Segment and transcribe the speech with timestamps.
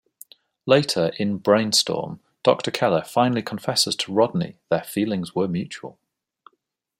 [0.65, 5.99] Later, in "Brainstorm", Doctor Keller finally confesses to Rodney their feelings were mutual.